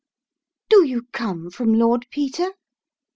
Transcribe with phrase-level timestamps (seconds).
[0.71, 2.53] "Do you come from Lord Peter